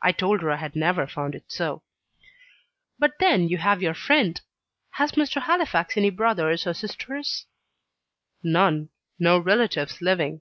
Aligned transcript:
I 0.00 0.12
told 0.12 0.40
her 0.40 0.50
I 0.50 0.56
had 0.56 0.74
never 0.74 1.06
found 1.06 1.34
it 1.34 1.44
so. 1.46 1.82
"But 2.98 3.18
then 3.20 3.50
you 3.50 3.58
have 3.58 3.82
your 3.82 3.92
friend. 3.92 4.40
Has 4.92 5.12
Mr. 5.12 5.42
Halifax 5.42 5.94
any 5.98 6.08
brothers 6.08 6.66
or 6.66 6.72
sisters?" 6.72 7.44
"None. 8.42 8.88
No 9.18 9.38
relatives 9.38 10.00
living." 10.00 10.40